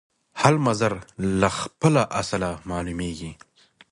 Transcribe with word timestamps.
هر 0.41 0.55
مضر 0.65 0.93
له 1.41 1.49
خپله 1.59 2.03
اصله 2.21 2.49
معلومیږي 2.69 3.31